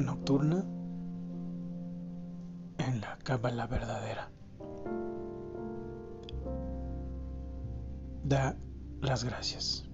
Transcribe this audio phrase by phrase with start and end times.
[0.00, 0.64] nocturna
[2.78, 4.30] en la cábala verdadera.
[8.24, 8.56] Da
[9.02, 9.84] las gracias.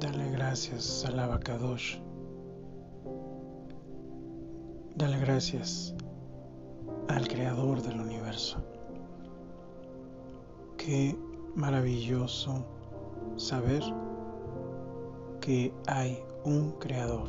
[0.00, 1.98] Dale gracias al Abacadosh.
[4.96, 5.94] Dale gracias
[7.08, 8.64] al Creador del universo.
[10.78, 11.14] Qué
[11.54, 12.64] maravilloso
[13.36, 13.82] saber
[15.42, 17.28] que hay un creador.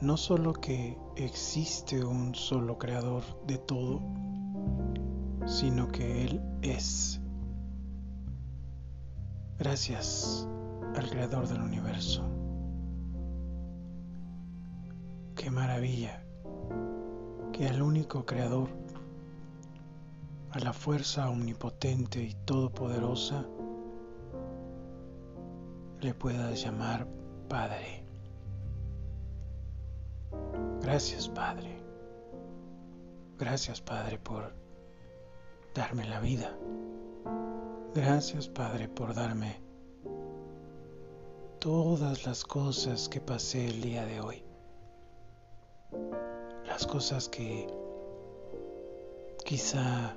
[0.00, 4.00] No solo que existe un solo creador de todo,
[5.46, 7.20] sino que Él es.
[9.58, 10.48] Gracias
[10.96, 12.22] al creador del universo.
[15.34, 16.24] Qué maravilla
[17.52, 18.68] que al único creador,
[20.50, 23.46] a la fuerza omnipotente y todopoderosa,
[26.00, 27.06] le puedas llamar
[27.52, 28.02] Padre.
[30.80, 31.78] Gracias Padre.
[33.38, 34.54] Gracias Padre por
[35.74, 36.56] darme la vida.
[37.94, 39.60] Gracias Padre por darme
[41.58, 44.42] todas las cosas que pasé el día de hoy.
[46.64, 47.66] Las cosas que
[49.44, 50.16] quizá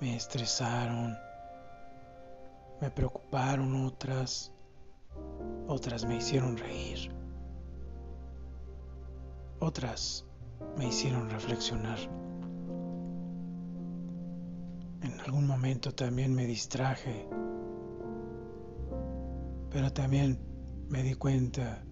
[0.00, 1.16] me estresaron,
[2.80, 4.53] me preocuparon otras,
[5.66, 7.10] otras me hicieron reír.
[9.60, 10.26] Otras
[10.76, 11.98] me hicieron reflexionar.
[15.02, 17.28] En algún momento también me distraje,
[19.70, 20.38] pero también
[20.88, 21.84] me di cuenta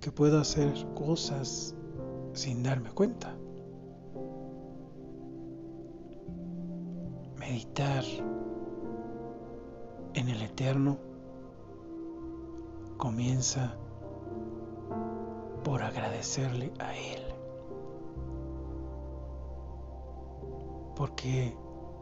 [0.00, 1.74] que puedo hacer cosas
[2.32, 3.36] sin darme cuenta.
[7.36, 8.04] Meditar
[10.14, 10.98] en el eterno
[12.98, 13.74] comienza
[15.64, 17.22] por agradecerle a Él.
[20.94, 21.56] Porque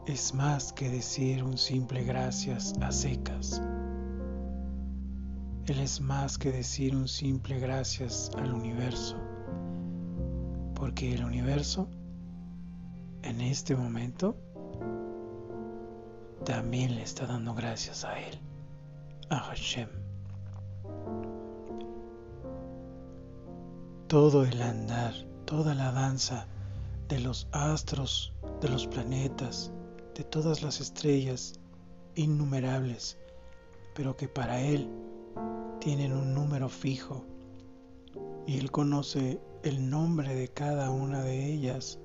[0.07, 3.61] es más que decir un simple gracias a secas.
[5.67, 9.17] Él es más que decir un simple gracias al universo.
[10.73, 11.89] Porque el universo,
[13.21, 14.35] en este momento,
[16.43, 18.39] también le está dando gracias a Él,
[19.29, 20.06] a Hashem.
[24.07, 25.13] Todo el andar,
[25.43, 26.47] toda la danza
[27.09, 29.73] de los astros, de los planetas,
[30.15, 31.59] de todas las estrellas
[32.15, 33.17] innumerables,
[33.93, 34.89] pero que para Él
[35.81, 37.25] tienen un número fijo
[38.45, 41.99] y Él conoce el nombre de cada una de ellas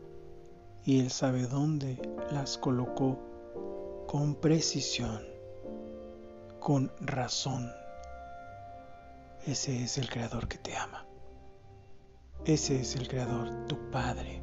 [0.84, 2.02] y Él sabe dónde
[2.32, 3.16] las colocó
[4.08, 5.22] con precisión,
[6.58, 7.70] con razón.
[9.46, 11.06] Ese es el Creador que te ama.
[12.44, 14.42] Ese es el Creador, tu Padre.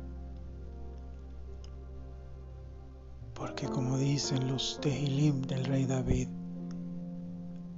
[3.34, 6.30] Porque como dicen los Tehilim del rey David,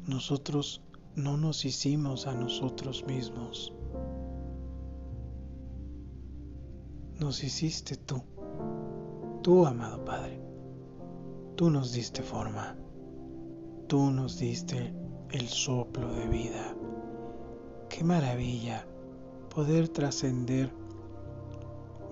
[0.06, 0.84] nosotros
[1.16, 3.74] no nos hicimos a nosotros mismos.
[7.20, 8.22] Nos hiciste tú,
[9.42, 10.40] tú amado Padre.
[11.56, 12.76] Tú nos diste forma.
[13.88, 14.94] Tú nos diste
[15.32, 16.76] el soplo de vida.
[17.90, 18.86] Qué maravilla
[19.54, 20.72] poder trascender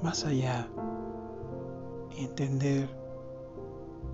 [0.03, 0.67] más allá
[2.17, 2.89] y entender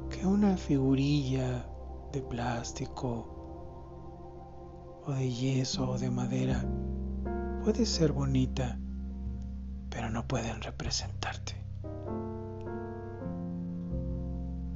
[0.09, 1.67] que una figurilla
[2.11, 3.31] de plástico
[5.05, 6.63] o de yeso o de madera
[7.63, 8.77] puede ser bonita,
[9.89, 11.53] pero no pueden representarte.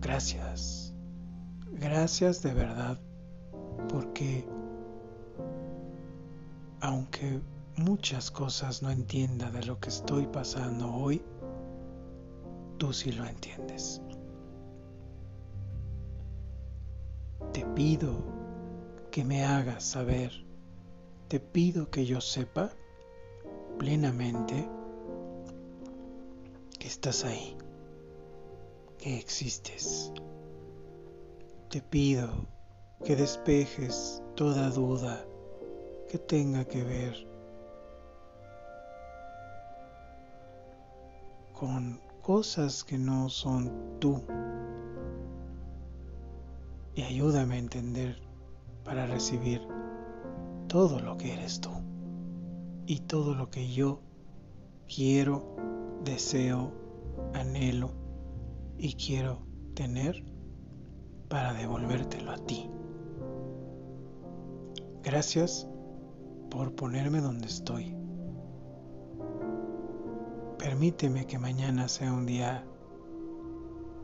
[0.02, 0.96] Gracias,
[1.74, 3.00] gracias de verdad,
[3.90, 4.48] porque
[6.82, 7.42] aunque
[7.79, 11.22] muchas cosas no entienda de lo que estoy pasando hoy,
[12.78, 14.01] tú sí lo entiendes.
[17.53, 18.14] Te pido
[19.11, 20.31] que me hagas saber,
[21.29, 22.70] te pido que yo sepa
[23.78, 24.70] plenamente
[26.78, 27.58] que estás ahí,
[28.97, 30.11] que existes.
[31.70, 32.29] Te pido
[33.05, 35.25] que despejes toda duda
[36.09, 37.28] que tenga que ver
[41.59, 44.23] con cosas que no son tú.
[46.96, 48.22] Y ayúdame a entender
[48.85, 49.61] para recibir
[50.67, 51.72] todo lo que eres tú
[52.85, 54.00] y todo lo que yo
[54.88, 55.58] quiero,
[56.06, 56.72] deseo,
[57.34, 57.91] anhelo
[58.78, 60.23] y quiero tener
[61.28, 62.70] para devolvértelo a ti.
[65.03, 65.67] Gracias
[66.50, 67.96] por ponerme donde estoy.
[70.59, 72.66] Permíteme que mañana sea un día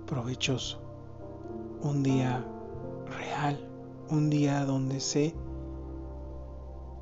[0.07, 0.81] provechoso,
[1.81, 2.45] un día
[3.05, 3.59] real,
[4.09, 5.35] un día donde sé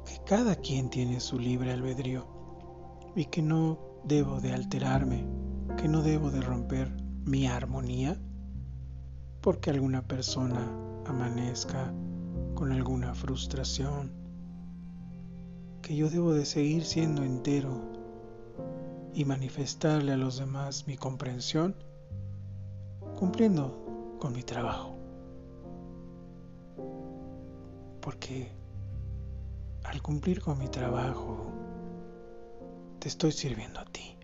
[0.08, 2.26] que cada quien tiene su libre albedrío
[3.16, 5.24] y que no debo de alterarme,
[5.78, 6.92] que no debo de romper
[7.24, 8.20] mi armonía
[9.40, 10.68] porque alguna persona
[11.06, 11.94] amanezca
[12.56, 14.12] con alguna frustración,
[15.84, 18.03] que yo debo de seguir siendo entero
[19.14, 21.76] y manifestarle a los demás mi comprensión
[23.18, 24.98] cumpliendo con mi trabajo.
[28.02, 28.52] Porque
[29.84, 31.52] al cumplir con mi trabajo,
[33.00, 34.18] te estoy sirviendo a ti.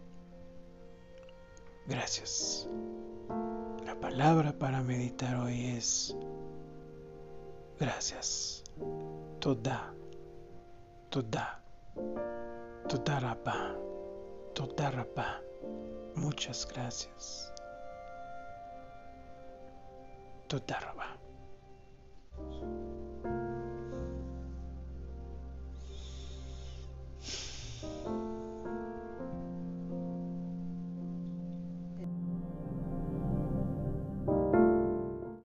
[1.88, 2.68] Gracias.
[3.86, 6.16] La palabra para meditar hoy es
[7.80, 8.64] gracias.
[9.40, 9.94] Toda.
[11.10, 11.62] Toda.
[12.88, 13.76] Toda rapa.
[14.54, 15.42] Toda rapa.
[16.16, 17.54] Muchas gracias.
[20.48, 21.18] Toda rapa.